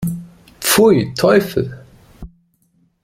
[0.59, 1.77] Pfui, Teufel!